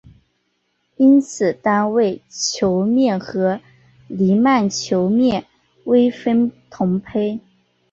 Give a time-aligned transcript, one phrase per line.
[0.97, 3.59] 因此单位球面和
[4.07, 5.45] 黎曼球面
[5.83, 7.39] 微分同胚。